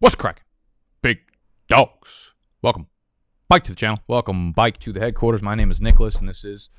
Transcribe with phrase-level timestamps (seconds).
[0.00, 0.44] What's cracking?
[1.02, 1.18] Big
[1.68, 2.32] dogs.
[2.62, 2.86] Welcome.
[3.50, 3.98] Bike to the channel.
[4.08, 5.42] Welcome, Bike to the headquarters.
[5.42, 6.70] My name is Nicholas, and this is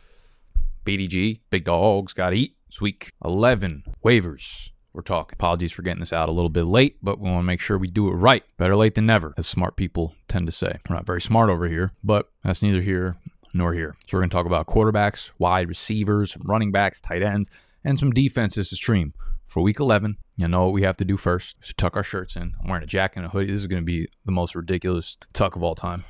[0.87, 1.41] BDG.
[1.51, 2.55] Big dogs gotta eat.
[2.67, 3.83] It's week 11.
[4.03, 4.69] Waivers.
[4.91, 5.35] We're talking.
[5.35, 7.77] Apologies for getting this out a little bit late, but we want to make sure
[7.77, 8.43] we do it right.
[8.57, 10.79] Better late than never, as smart people tend to say.
[10.89, 13.17] We're not very smart over here, but that's neither here
[13.53, 13.97] nor here.
[14.07, 17.51] So we're going to talk about quarterbacks, wide receivers, running backs, tight ends,
[17.83, 19.13] and some defenses to stream
[19.45, 20.17] for week 11.
[20.41, 21.57] You know what we have to do first?
[21.61, 22.55] is To tuck our shirts in.
[22.59, 23.53] I'm wearing a jacket and a hoodie.
[23.53, 26.03] This is going to be the most ridiculous tuck of all time.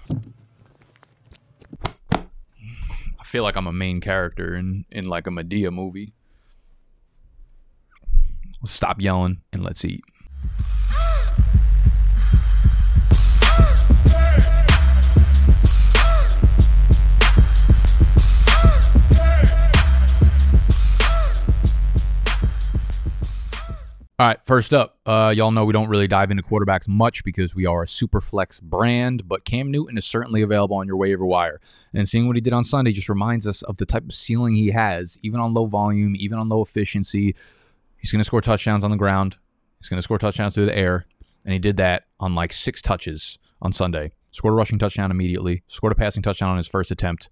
[2.13, 6.13] I feel like I'm a main character in, in like a Madea movie.
[8.65, 10.01] Stop yelling and let's eat.
[24.21, 27.55] All right, first up, uh, y'all know we don't really dive into quarterbacks much because
[27.55, 31.25] we are a super flex brand, but Cam Newton is certainly available on your waiver
[31.25, 31.59] wire.
[31.91, 34.55] And seeing what he did on Sunday just reminds us of the type of ceiling
[34.55, 37.35] he has, even on low volume, even on low efficiency.
[37.97, 39.37] He's going to score touchdowns on the ground,
[39.79, 41.07] he's going to score touchdowns through the air,
[41.45, 44.11] and he did that on like six touches on Sunday.
[44.33, 47.31] Scored a rushing touchdown immediately, scored a passing touchdown on his first attempt.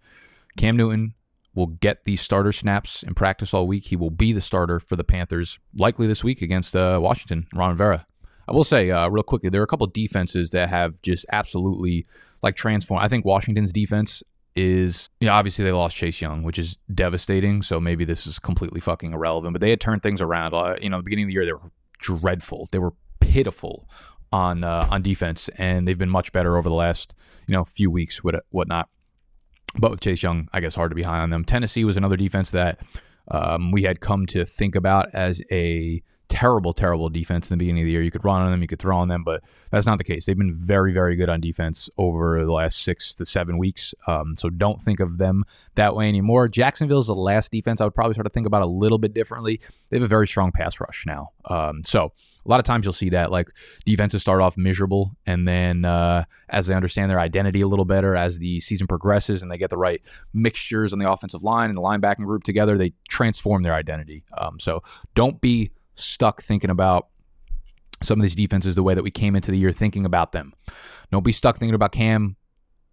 [0.57, 1.13] Cam Newton
[1.59, 3.85] will get the starter snaps in practice all week.
[3.85, 7.71] He will be the starter for the Panthers, likely this week against uh, Washington, Ron
[7.71, 8.07] Rivera.
[8.47, 12.07] I will say, uh, real quickly, there are a couple defenses that have just absolutely
[12.41, 13.05] like transformed.
[13.05, 14.23] I think Washington's defense
[14.55, 17.61] is, you know, obviously they lost Chase Young, which is devastating.
[17.61, 19.53] So maybe this is completely fucking irrelevant.
[19.53, 20.55] But they had turned things around.
[20.55, 22.67] Uh, you know, the beginning of the year they were dreadful.
[22.71, 23.87] They were pitiful
[24.31, 27.15] on uh, on defense, and they've been much better over the last
[27.47, 28.89] you know few weeks, what whatnot.
[29.77, 31.45] But with Chase Young, I guess hard to be high on them.
[31.45, 32.79] Tennessee was another defense that
[33.29, 37.81] um, we had come to think about as a terrible, terrible defense in the beginning
[37.83, 38.01] of the year.
[38.01, 40.25] You could run on them, you could throw on them, but that's not the case.
[40.25, 43.93] They've been very, very good on defense over the last six to seven weeks.
[44.07, 45.43] Um, so don't think of them
[45.75, 46.47] that way anymore.
[46.47, 49.59] Jacksonville's the last defense I would probably start to think about a little bit differently.
[49.89, 51.31] They have a very strong pass rush now.
[51.45, 52.13] Um, so
[52.45, 53.49] a lot of times you'll see that like
[53.85, 58.15] defenses start off miserable and then uh, as they understand their identity a little better
[58.15, 60.01] as the season progresses and they get the right
[60.33, 64.59] mixtures on the offensive line and the linebacking group together they transform their identity um,
[64.59, 64.81] so
[65.15, 67.07] don't be stuck thinking about
[68.01, 70.53] some of these defenses the way that we came into the year thinking about them.
[71.11, 72.37] Don't be stuck thinking about Cam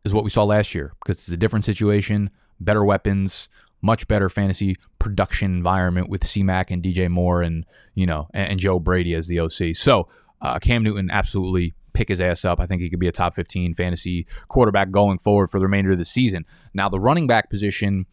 [0.04, 2.30] is what we saw last year because it's a different situation,
[2.60, 3.48] better weapons,
[3.82, 7.64] much better fantasy production environment with C-Mac and DJ Moore and
[7.94, 9.76] you know and, and Joe Brady as the OC.
[9.76, 10.08] So
[10.40, 12.60] uh, Cam Newton absolutely pick his ass up.
[12.60, 15.92] I think he could be a top 15 fantasy quarterback going forward for the remainder
[15.92, 16.44] of the season.
[16.74, 18.06] Now the running back position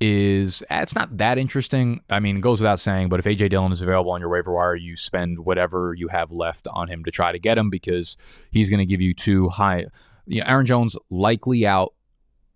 [0.00, 2.00] is it's not that interesting.
[2.08, 4.52] I mean, it goes without saying, but if AJ Dillon is available on your waiver
[4.52, 8.16] wire, you spend whatever you have left on him to try to get him because
[8.50, 9.86] he's going to give you two high.
[10.26, 11.94] You know, Aaron Jones likely out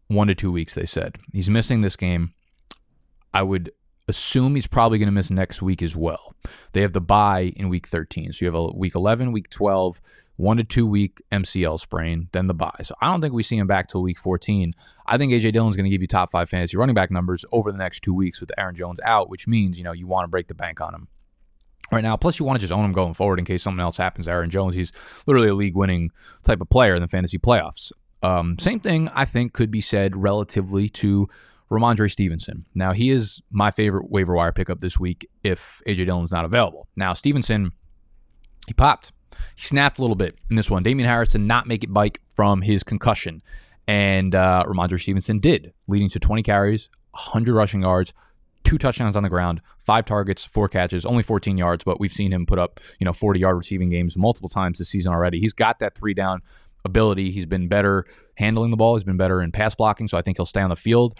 [0.09, 0.75] one to two weeks.
[0.75, 2.33] They said he's missing this game.
[3.35, 3.73] I would
[4.09, 6.35] assume he's probably going to miss next week as well.
[6.73, 10.01] They have the bye in week 13, so you have a week 11, week 12,
[10.37, 12.75] one to two week MCL sprain, then the bye.
[12.83, 14.73] So I don't think we see him back till week 14.
[15.07, 17.71] I think AJ Dillon's going to give you top five fantasy running back numbers over
[17.71, 20.29] the next two weeks with Aaron Jones out, which means you know you want to
[20.29, 21.09] break the bank on him
[21.93, 22.17] right now.
[22.17, 24.27] Plus, you want to just own him going forward in case something else happens.
[24.27, 24.93] Aaron Jones, he's
[25.27, 26.11] literally a league winning
[26.43, 27.93] type of player in the fantasy playoffs.
[28.23, 31.29] Um, same thing I think could be said relatively to
[31.71, 32.65] Rhamondre Stevenson.
[32.75, 36.89] Now he is my favorite waiver wire pickup this week if AJ Dillon's not available.
[36.97, 37.73] Now Stevenson,
[38.67, 39.13] he popped
[39.55, 40.83] he snapped a little bit in this one.
[40.83, 43.43] Damien Harris did not make it bike from his concussion,
[43.87, 48.13] and uh, Rhamondre Stevenson did, leading to 20 carries, 100 rushing yards,
[48.65, 52.33] two touchdowns on the ground, five targets, four catches, only 14 yards, but we've seen
[52.33, 55.39] him put up, you know, 40 yard receiving games multiple times this season already.
[55.39, 56.43] He's got that three down
[56.85, 57.31] ability.
[57.31, 58.97] He's been better handling the ball.
[58.97, 61.15] He's been better in pass blocking, so I think he'll stay on the field.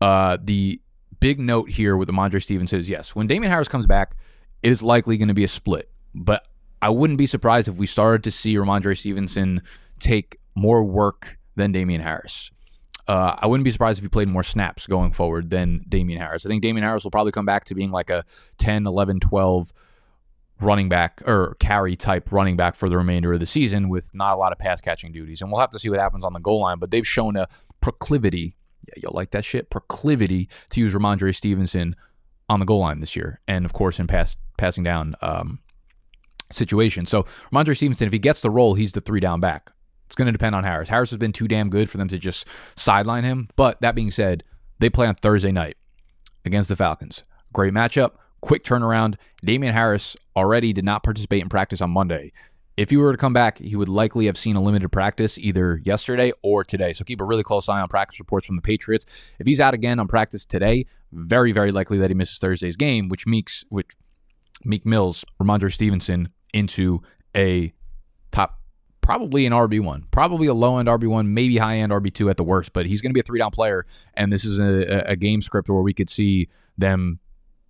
[0.00, 0.80] Uh, the
[1.20, 4.16] big note here with Rhamondre Stevenson is yes, when Damien Harris comes back,
[4.62, 5.90] it is likely going to be a split.
[6.14, 6.46] But
[6.82, 9.62] I wouldn't be surprised if we started to see Rhamondre Stevenson
[9.98, 12.50] take more work than Damien Harris.
[13.06, 16.46] Uh, I wouldn't be surprised if he played more snaps going forward than Damien Harris.
[16.46, 18.24] I think Damien Harris will probably come back to being like a
[18.58, 19.72] 10, 11, 12
[20.60, 24.34] running back or carry type running back for the remainder of the season with not
[24.34, 25.40] a lot of pass catching duties.
[25.40, 27.48] And we'll have to see what happens on the goal line, but they've shown a
[27.80, 28.56] proclivity.
[28.86, 29.70] Yeah, you'll like that shit.
[29.70, 31.96] Proclivity to use Rhamondre Stevenson
[32.48, 33.40] on the goal line this year.
[33.48, 35.60] And of course, in pass passing down um,
[36.52, 37.06] situation.
[37.06, 39.70] So Rhamondre Stevenson, if he gets the role, he's the three down back.
[40.06, 40.88] It's going to depend on Harris.
[40.88, 42.44] Harris has been too damn good for them to just
[42.74, 43.48] sideline him.
[43.54, 44.42] But that being said,
[44.80, 45.76] they play on Thursday night
[46.44, 47.22] against the Falcons.
[47.52, 49.16] Great matchup, quick turnaround.
[49.44, 52.32] Damien Harris already did not participate in practice on Monday.
[52.76, 55.80] If he were to come back, he would likely have seen a limited practice either
[55.84, 56.92] yesterday or today.
[56.92, 59.04] So keep a really close eye on practice reports from the Patriots.
[59.38, 63.08] If he's out again on practice today, very, very likely that he misses Thursday's game,
[63.08, 63.90] which makes which
[64.64, 67.02] Meek Mills, Rhamondre Stevenson into
[67.36, 67.72] a
[68.32, 68.60] top,
[69.00, 72.72] probably an RB1, probably a low end RB1, maybe high end RB2 at the worst,
[72.72, 73.86] but he's going to be a three down player.
[74.14, 76.48] And this is a, a game script where we could see
[76.78, 77.20] them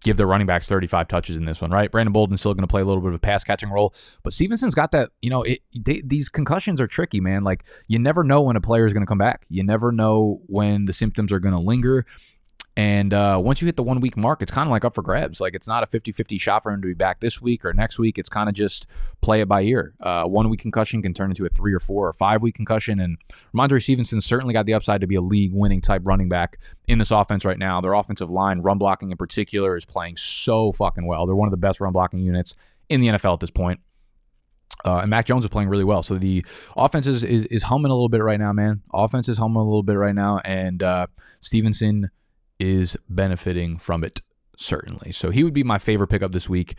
[0.03, 1.91] give their running backs 35 touches in this one, right?
[1.91, 4.33] Brandon Bolden's still going to play a little bit of a pass catching role, but
[4.33, 7.45] Stevenson's got that, you know, it, they, these concussions are tricky, man.
[7.45, 9.45] Like you never know when a player is going to come back.
[9.49, 12.07] You never know when the symptoms are going to linger.
[12.81, 15.03] And uh, once you hit the one week mark, it's kind of like up for
[15.03, 15.39] grabs.
[15.39, 17.75] Like it's not a 50 50 shot for him to be back this week or
[17.75, 18.19] next week.
[18.19, 18.87] It's kind of just
[19.21, 19.93] play it by ear.
[20.01, 22.99] Uh, one week concussion can turn into a three or four or five week concussion.
[22.99, 23.19] And
[23.55, 26.57] Rhamondre Stevenson certainly got the upside to be a league winning type running back
[26.89, 27.83] in this offense right now.
[27.83, 31.27] Their offensive line, run blocking in particular, is playing so fucking well.
[31.27, 32.55] They're one of the best run blocking units
[32.89, 33.81] in the NFL at this point.
[34.87, 36.03] Uh, and Mac Jones is playing really well.
[36.03, 36.47] So the
[36.79, 38.81] offense is, is, is humming a little bit right now, man.
[38.95, 40.39] Offense is humming a little bit right now.
[40.47, 41.09] And uh,
[41.41, 42.09] Stevenson
[42.61, 44.21] is benefiting from it,
[44.57, 45.11] certainly.
[45.11, 46.79] So he would be my favorite pickup this week.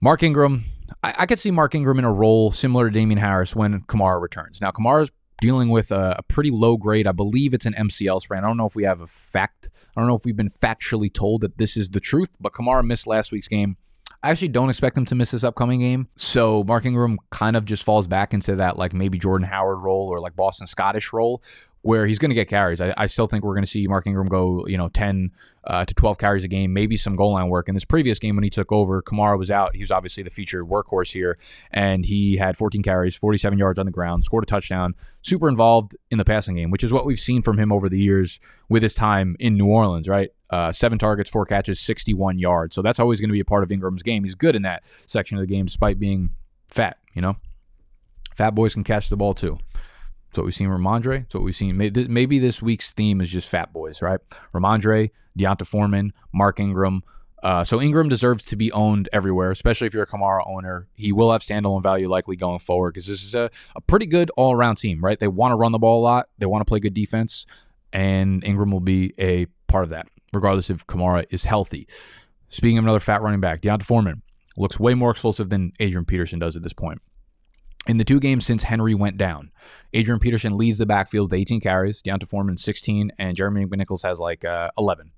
[0.00, 0.64] Mark Ingram,
[1.02, 4.20] I, I could see Mark Ingram in a role similar to Damien Harris when Kamara
[4.20, 4.60] returns.
[4.60, 5.10] Now, Kamara's
[5.40, 7.06] dealing with a, a, pretty low grade.
[7.06, 8.44] I believe it's an MCL sprain.
[8.44, 9.70] I don't know if we have a fact.
[9.96, 12.84] I don't know if we've been factually told that this is the truth, but Kamara
[12.84, 13.76] missed last week's game.
[14.22, 16.08] I actually don't expect him to miss this upcoming game.
[16.16, 20.08] So Mark Ingram kind of just falls back into that like maybe Jordan Howard role
[20.08, 21.42] or like Boston Scottish role
[21.82, 22.80] where he's going to get carries.
[22.80, 25.30] I, I, still think we're going to see Mark Ingram go, you know, 10
[25.64, 27.68] uh, to 12 carries a game, maybe some goal line work.
[27.68, 29.74] In this previous game when he took over, Kamara was out.
[29.74, 31.38] He was obviously the featured workhorse here,
[31.70, 35.96] and he had 14 carries, 47 yards on the ground, scored a touchdown, super involved
[36.10, 38.82] in the passing game, which is what we've seen from him over the years with
[38.82, 40.30] his time in New Orleans, right?
[40.50, 42.74] Uh, seven targets, four catches, 61 yards.
[42.74, 44.24] So that's always going to be a part of Ingram's game.
[44.24, 46.30] He's good in that section of the game despite being
[46.68, 47.36] fat, you know?
[48.36, 49.58] Fat boys can catch the ball too.
[50.30, 51.24] It's what we've seen Rhamondre.
[51.24, 51.76] It's what we've seen.
[51.76, 54.20] Maybe this week's theme is just fat boys, right?
[54.54, 57.02] Rhamondre, D'Onta Foreman, Mark Ingram.
[57.42, 60.86] Uh, so Ingram deserves to be owned everywhere, especially if you're a Kamara owner.
[60.94, 64.30] He will have standalone value likely going forward because this is a, a pretty good
[64.36, 65.18] all around team, right?
[65.18, 66.28] They want to run the ball a lot.
[66.38, 67.44] They want to play good defense,
[67.92, 71.88] and Ingram will be a part of that, regardless if Kamara is healthy.
[72.50, 74.22] Speaking of another fat running back, D'Onta Foreman
[74.56, 77.00] looks way more explosive than Adrian Peterson does at this point.
[77.86, 79.50] In the two games since Henry went down,
[79.94, 84.20] Adrian Peterson leads the backfield with 18 carries, D'Onta Foreman 16, and Jeremy McNichols has
[84.20, 85.12] like uh, 11.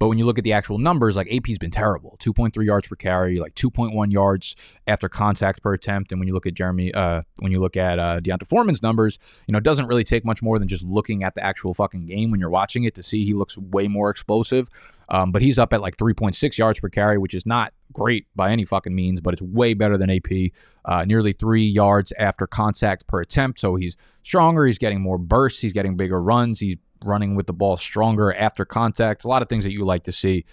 [0.00, 2.96] But when you look at the actual numbers, like AP's been terrible 2.3 yards per
[2.96, 6.10] carry, like 2.1 yards after contact per attempt.
[6.10, 9.18] And when you look at Jeremy, uh, when you look at uh, D'Onta Foreman's numbers,
[9.46, 12.06] you know, it doesn't really take much more than just looking at the actual fucking
[12.06, 14.68] game when you're watching it to see he looks way more explosive.
[15.10, 18.50] Um, but he's up at like 3.6 yards per carry, which is not great by
[18.50, 20.52] any fucking means, but it's way better than AP.
[20.84, 23.60] Uh, nearly three yards after contact per attempt.
[23.60, 24.66] So he's stronger.
[24.66, 25.60] He's getting more bursts.
[25.60, 26.60] He's getting bigger runs.
[26.60, 29.24] He's running with the ball stronger after contact.
[29.24, 30.44] A lot of things that you like to see.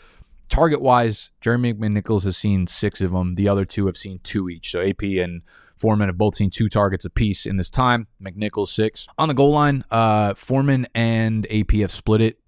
[0.50, 3.36] Target wise, Jeremy McNichols has seen six of them.
[3.36, 4.72] The other two have seen two each.
[4.72, 5.42] So AP and
[5.76, 8.08] Foreman have both seen two targets apiece in this time.
[8.22, 9.08] McNichols six.
[9.18, 12.40] On the goal line, uh, Foreman and AP have split it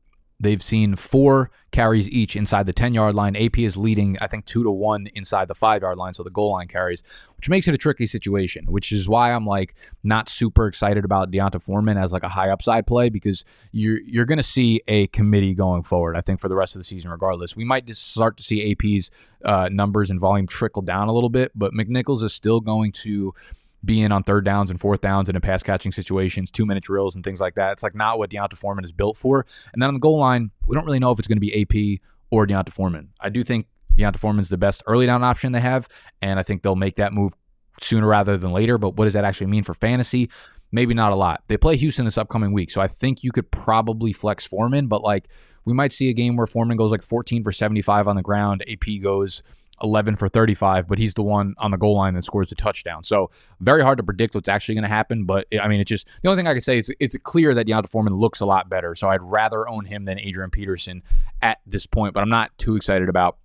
[0.42, 3.36] They've seen four carries each inside the 10 yard line.
[3.36, 6.30] AP is leading, I think, two to one inside the five yard line, so the
[6.30, 7.04] goal line carries,
[7.36, 11.32] which makes it a tricky situation, which is why I'm like not super excited about
[11.32, 15.54] D'Onta Foreman as like a high upside play because you're you're gonna see a committee
[15.54, 17.56] going forward, I think, for the rest of the season, regardless.
[17.56, 19.12] We might just start to see AP's
[19.44, 23.34] uh, numbers and volume trickle down a little bit, but McNichols is still going to
[23.84, 27.16] being on third downs and fourth downs and in pass catching situations, two minute drills
[27.16, 27.72] and things like that.
[27.72, 29.46] It's like not what D'Onta Foreman is built for.
[29.74, 31.62] And then on the goal line, we don't really know if it's going to be
[31.62, 33.10] AP or D'Onta Foreman.
[33.20, 35.88] I do think D'Onta Foreman's the best early down option they have,
[36.22, 37.34] and I think they'll make that move
[37.82, 38.78] sooner rather than later.
[38.78, 40.30] But what does that actually mean for fantasy?
[40.72, 41.44] Maybe not a lot.
[41.48, 45.02] They play Houston this upcoming week, so I think you could probably flex Foreman, but
[45.02, 45.28] like
[45.66, 48.64] we might see a game where Foreman goes like 14 for 75 on the ground,
[48.70, 49.42] AP goes
[49.82, 53.04] 11 for 35, but he's the one on the goal line that scores the touchdown.
[53.04, 55.26] So very hard to predict what's actually going to happen.
[55.26, 57.68] But I mean, it's just the only thing I can say is it's clear that
[57.68, 58.96] D'Onta Foreman looks a lot better.
[58.96, 61.04] So I'd rather own him than Adrian Peterson
[61.42, 62.14] at this point.
[62.14, 63.38] But I'm not too excited about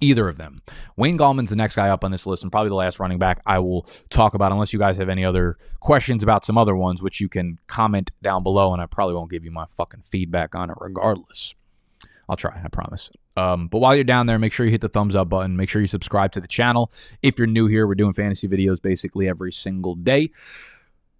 [0.00, 0.62] either of them.
[0.96, 3.40] Wayne Gallman's the next guy up on this list and probably the last running back
[3.46, 7.02] I will talk about unless you guys have any other questions about some other ones,
[7.02, 10.54] which you can comment down below and I probably won't give you my fucking feedback
[10.54, 11.54] on it regardless.
[12.28, 13.10] I'll try, I promise.
[13.36, 15.56] Um, but while you're down there, make sure you hit the thumbs up button.
[15.56, 16.90] Make sure you subscribe to the channel.
[17.22, 20.30] If you're new here, we're doing fantasy videos basically every single day.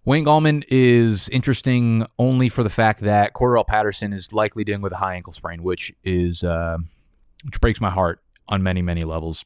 [0.03, 4.93] Wayne Gallman is interesting only for the fact that Cordarrelle Patterson is likely dealing with
[4.93, 6.77] a high ankle sprain, which is uh,
[7.43, 9.43] which breaks my heart on many many levels.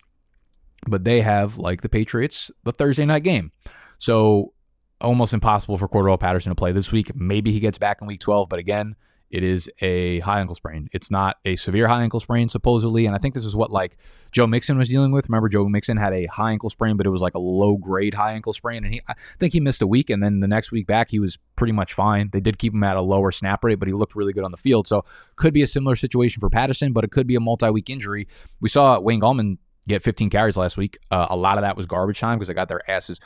[0.88, 3.52] but they have, like the Patriots, the Thursday night game.
[4.00, 4.54] So
[5.00, 7.16] almost impossible for Cordarrelle Patterson to play this week.
[7.16, 8.96] Maybe he gets back in week 12, but again,
[9.32, 10.90] it is a high ankle sprain.
[10.92, 13.06] It's not a severe high ankle sprain, supposedly.
[13.06, 13.98] And I think this is what like
[14.32, 15.30] Joe Mixon was dealing with.
[15.30, 18.14] Remember, Joe Mixon had a high ankle sprain, but it was like a low grade
[18.14, 18.84] high ankle sprain.
[18.84, 20.10] And he, I think he missed a week.
[20.10, 22.30] And then the next week back, he was pretty much fine.
[22.34, 24.52] They did keep him at a lower snap rate, but he looked really good on
[24.52, 24.86] the field.
[24.86, 25.06] So
[25.38, 28.28] could be a similar situation for Patterson, but it could be a multi week injury.
[28.60, 29.58] We saw Wayne Gallman
[29.88, 30.98] get 15 carries last week.
[31.10, 33.20] Uh, a lot of that was garbage time because they got their asses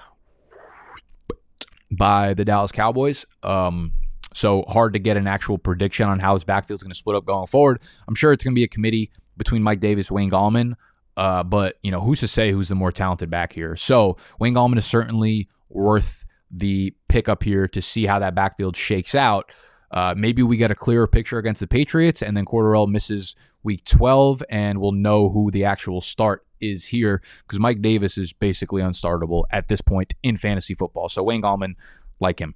[1.91, 3.25] by the Dallas Cowboys.
[3.43, 3.91] Um,
[4.36, 7.15] so hard to get an actual prediction on how his backfield is going to split
[7.15, 7.82] up going forward.
[8.08, 10.74] I'm sure it's going to be a committee between Mike Davis, Wayne Gallman.
[11.15, 13.77] Uh, but you know, who's to say who's the more talented back here?
[13.77, 19.15] So Wayne Gallman is certainly worth the pickup here to see how that backfield shakes
[19.15, 19.51] out.
[19.92, 23.86] Uh, maybe we get a clearer picture against the Patriots, and then Cordarrelle misses week
[23.86, 28.82] 12, and we'll know who the actual start is here because Mike Davis is basically
[28.82, 31.08] unstartable at this point in fantasy football.
[31.08, 31.75] So Wayne Gallman,
[32.20, 32.56] like him.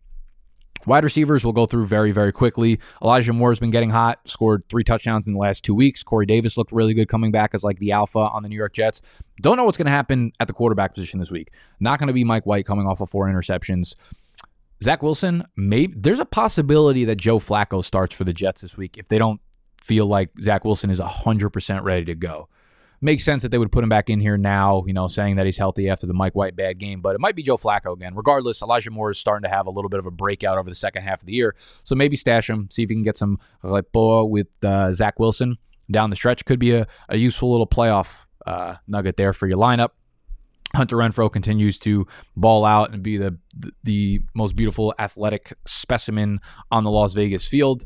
[0.85, 2.79] Wide receivers will go through very, very quickly.
[3.01, 6.03] Elijah Moore has been getting hot, scored three touchdowns in the last two weeks.
[6.03, 8.73] Corey Davis looked really good coming back as like the alpha on the New York
[8.73, 9.01] Jets.
[9.41, 11.51] Don't know what's going to happen at the quarterback position this week.
[11.79, 13.95] Not going to be Mike White coming off of four interceptions.
[14.81, 18.97] Zach Wilson, maybe there's a possibility that Joe Flacco starts for the Jets this week
[18.97, 19.41] if they don't
[19.81, 22.47] feel like Zach Wilson is 100% ready to go
[23.01, 25.45] makes sense that they would put him back in here now, you know, saying that
[25.45, 28.15] he's healthy after the Mike White bad game, but it might be Joe Flacco again.
[28.15, 30.75] Regardless, Elijah Moore is starting to have a little bit of a breakout over the
[30.75, 31.55] second half of the year.
[31.83, 35.57] So maybe stash him, see if you can get some rapport with uh, Zach Wilson
[35.91, 36.45] down the stretch.
[36.45, 39.89] Could be a, a useful little playoff uh, nugget there for your lineup.
[40.75, 43.37] Hunter Renfrow continues to ball out and be the
[43.83, 46.39] the most beautiful athletic specimen
[46.69, 47.85] on the Las Vegas field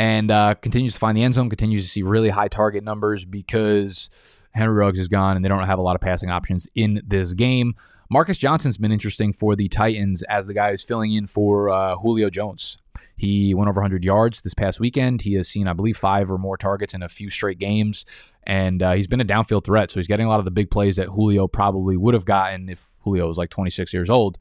[0.00, 3.26] and uh, continues to find the end zone, continues to see really high target numbers
[3.26, 4.08] because
[4.52, 7.34] Henry Ruggs is gone and they don't have a lot of passing options in this
[7.34, 7.74] game.
[8.08, 11.96] Marcus Johnson's been interesting for the Titans as the guy who's filling in for uh,
[11.96, 12.78] Julio Jones.
[13.18, 15.20] He went over 100 yards this past weekend.
[15.20, 18.06] He has seen, I believe, five or more targets in a few straight games,
[18.44, 19.90] and uh, he's been a downfield threat.
[19.90, 22.70] So he's getting a lot of the big plays that Julio probably would have gotten
[22.70, 24.38] if Julio was like 26 years old.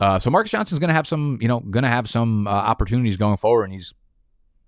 [0.00, 2.50] Uh, so Marcus Johnson's going to have some, you know, going to have some uh,
[2.50, 3.94] opportunities going forward, and he's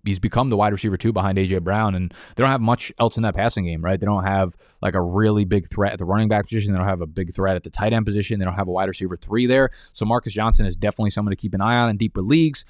[0.05, 3.17] he's become the wide receiver two behind AJ Brown, and they don't have much else
[3.17, 3.99] in that passing game, right?
[4.01, 6.73] They don't have like a really big threat at the running back position.
[6.73, 8.39] They don't have a big threat at the tight end position.
[8.39, 9.71] They don't have a wide receiver three there.
[9.93, 12.65] So Marcus Johnson is definitely someone to keep an eye on in deeper leagues.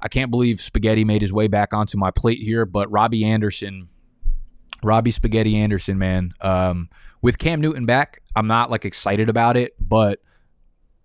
[0.00, 3.88] I can't believe Spaghetti made his way back onto my plate here, but Robbie Anderson,
[4.82, 6.90] Robbie Spaghetti Anderson, man, um,
[7.22, 10.20] with Cam Newton back, I'm not like excited about it, but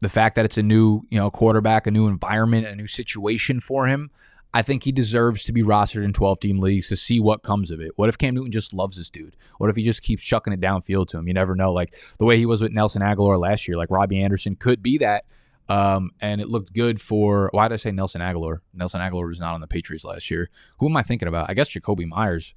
[0.02, 3.62] the fact that it's a new, you know, quarterback, a new environment, a new situation
[3.62, 4.12] for him,
[4.54, 7.72] I think he deserves to be rostered in 12 team leagues to see what comes
[7.72, 7.92] of it.
[7.96, 9.38] What if Cam Newton just loves this dude?
[9.60, 11.28] What if he just keeps chucking it downfield to him?
[11.28, 11.72] You never know.
[11.72, 14.98] Like the way he was with Nelson Agholor last year, like Robbie Anderson could be
[14.98, 15.26] that.
[15.70, 18.60] Um, and it looked good for why did I say Nelson Agholor?
[18.74, 20.50] Nelson Agholor was not on the Patriots last year.
[20.80, 21.50] Who am I thinking about?
[21.50, 22.54] I guess Jakobi Meyers.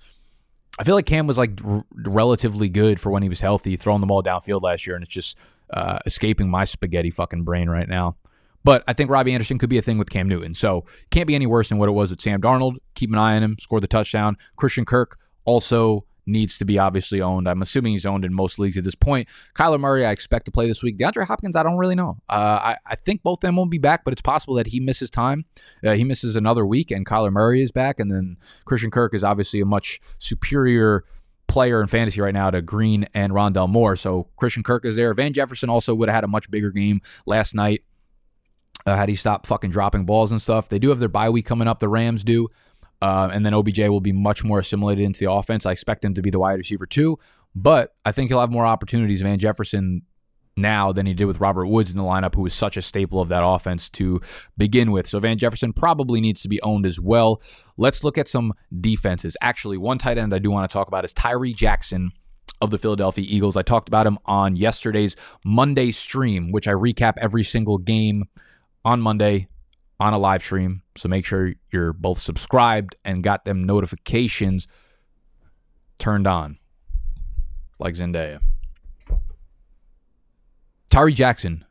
[0.81, 4.01] I feel like Cam was like r- relatively good for when he was healthy, throwing
[4.01, 5.39] the ball downfield last year, and it's just
[5.73, 8.17] uh, escaping my spaghetti fucking brain right now.
[8.65, 10.55] But I think Robbie Anderson could be a thing with Cam Newton.
[10.55, 12.77] So can't be any worse than what it was with Sam Darnold.
[12.95, 14.37] Keep an eye on him, score the touchdown.
[14.57, 17.49] Christian Kirk also needs to be obviously owned.
[17.49, 19.29] I'm assuming he's owned in most leagues at this point.
[19.55, 20.99] Kyler Murray, I expect to play this week.
[20.99, 22.17] DeAndre Hopkins, I don't really know.
[22.29, 24.81] Uh, I, I think both of them won't be back, but it's possible that he
[24.81, 25.45] misses time.
[25.85, 28.01] Uh, he misses another week, and Kyler Murray is back.
[28.01, 31.05] And then Christian Kirk is obviously a much superior
[31.47, 33.97] player in fantasy right now to Green and Rondale Moore.
[33.97, 35.13] So Christian Kirk is there.
[35.13, 37.85] Van Jefferson also would have had a much bigger game last night
[38.87, 40.69] uh, had he stop fucking dropping balls and stuff.
[40.69, 41.79] They do have their bye week coming up.
[41.79, 42.49] The Rams do.
[43.03, 45.67] Uh, and then OBJ will be much more assimilated into the offense.
[45.67, 47.19] I expect him to be the wide receiver too,
[47.55, 50.03] but I think he'll have more opportunities, Van Jefferson,
[50.57, 53.21] now than he did with Robert Woods in the lineup, who was such a staple
[53.21, 54.21] of that offense to
[54.57, 55.07] begin with.
[55.07, 57.43] So Van Jefferson probably needs to be owned as well.
[57.77, 59.37] Let's look at some defenses.
[59.41, 62.13] Actually, one tight end I do want to talk about is Tyree Jackson
[62.61, 63.57] of the Philadelphia Eagles.
[63.57, 68.25] I talked about him on yesterday's Monday stream, which I recap every single game
[68.85, 69.49] on Monday
[69.99, 70.83] on a live stream.
[70.97, 74.67] So make sure you're both subscribed and got them notifications
[75.99, 76.59] turned on,
[77.79, 78.41] like Zendaya.
[80.91, 81.65] Tyree Jackson,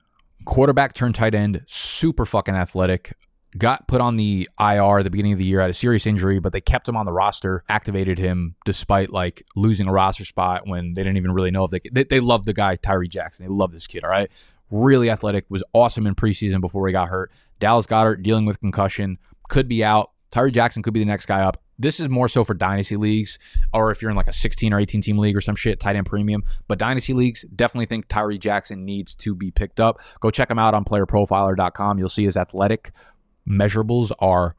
[0.46, 3.14] quarterback turned tight end, super fucking athletic.
[3.56, 6.40] Got put on the IR at the beginning of the year, had a serious injury,
[6.40, 10.68] but they kept him on the roster, activated him despite like losing a roster spot
[10.68, 13.46] when they didn't even really know if they they, they love the guy Tyree Jackson.
[13.46, 14.32] They love this kid, all right
[14.74, 17.32] really athletic, was awesome in preseason before he got hurt.
[17.60, 19.18] Dallas Goedert dealing with concussion,
[19.50, 20.12] could be out.
[20.32, 21.62] Tyree Jackson could be the next guy up.
[21.78, 23.40] This is more so for dynasty leagues,
[23.74, 25.96] or if you're in like a 16 or 18 team league or some shit, tight
[25.96, 26.44] end premium.
[26.68, 30.00] But dynasty leagues definitely think Tyree Jackson needs to be picked up.
[30.20, 32.00] Go check him out on playerprofiler.com.
[32.00, 32.92] You'll see his athletic
[33.48, 34.56] measurables are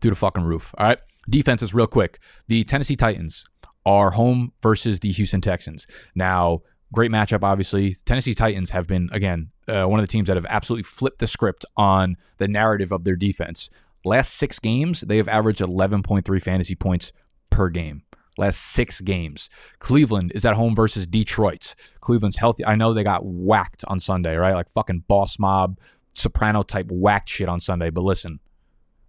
[0.00, 0.74] through the fucking roof.
[0.78, 0.98] All right.
[1.28, 2.20] Defenses, real quick.
[2.48, 3.44] The Tennessee Titans
[3.84, 5.86] are home versus the Houston Texans.
[6.14, 6.62] Now,
[6.92, 7.96] great matchup, obviously.
[8.04, 11.26] Tennessee Titans have been, again, uh, one of the teams that have absolutely flipped the
[11.26, 13.70] script on the narrative of their defense.
[14.04, 17.12] Last six games, they have averaged 11.3 fantasy points
[17.50, 18.02] per game.
[18.38, 19.48] Last six games.
[19.78, 21.74] Cleveland is at home versus Detroit.
[22.00, 22.64] Cleveland's healthy.
[22.66, 24.54] I know they got whacked on Sunday, right?
[24.54, 25.78] Like fucking boss mob,
[26.12, 27.90] soprano type whacked shit on Sunday.
[27.90, 28.40] But listen,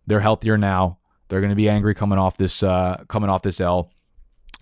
[0.08, 1.00] they're healthier now.
[1.28, 3.92] They're going to be angry coming off this uh, coming off this L.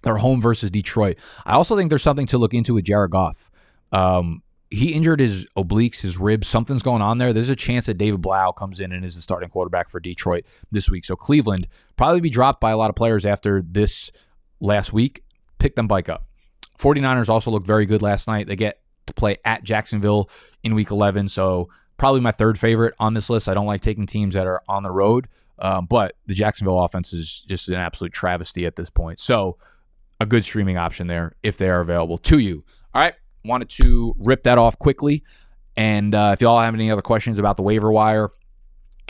[0.04, 1.18] They're home versus Detroit.
[1.46, 3.50] I also think there's something to look into with Jared Goff.
[3.92, 6.48] Um, he injured his obliques, his ribs.
[6.48, 7.34] Something's going on there.
[7.34, 10.46] There's a chance that David Blough comes in and is the starting quarterback for Detroit
[10.72, 11.06] this week.
[11.06, 14.12] So Cleveland probably be dropped by a lot of players after this
[14.60, 15.24] last week.
[15.60, 16.26] Pick them bike up.
[16.80, 18.48] 49ers also looked very good last night.
[18.48, 20.30] They get to play at Jacksonville
[20.64, 21.30] in week 11.
[21.30, 23.48] So probably my third favorite on this list.
[23.48, 25.28] I don't like taking teams that are on the road,
[25.60, 29.20] um, but the Jacksonville offense is just an absolute travesty at this point.
[29.20, 29.58] So
[30.20, 32.64] a good streaming option there if they are available to you.
[32.94, 33.16] All right.
[33.44, 35.24] Wanted to rip that off quickly.
[35.78, 38.30] And uh, if y'all have any other questions about the waiver wire,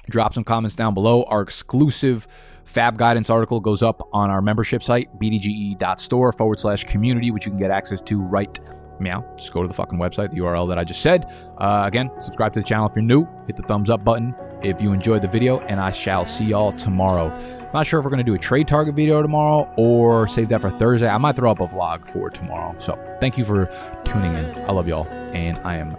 [0.10, 1.24] drop some comments down below.
[1.24, 2.28] Our exclusive
[2.66, 7.52] FAAB guidance article goes up on our membership site, bdge.store forward slash community, which you
[7.52, 8.60] can get access to right
[9.00, 9.24] meow.
[9.38, 11.32] Just go to the fucking website, the URL that I just said.
[11.60, 13.28] Uh, again, subscribe to the channel if you're new.
[13.46, 14.34] Hit the thumbs up button
[14.64, 17.30] if you enjoyed the video, and I shall see y'all tomorrow.
[17.74, 20.62] Not sure if we're going to do a trade target video tomorrow or save that
[20.62, 21.08] for Thursday.
[21.08, 22.76] I might throw up a vlog for tomorrow.
[22.80, 23.70] So thank you for
[24.06, 24.56] tuning in.
[24.60, 25.90] I love y'all, and I am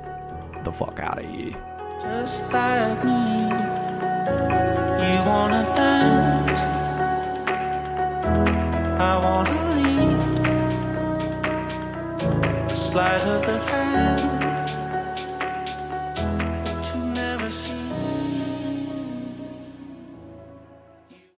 [0.65, 1.57] the fuck out of here.
[2.03, 3.13] Just like me,
[5.03, 6.61] you wanna dance.
[8.99, 9.57] I wanna
[12.97, 13.86] slide of the hand.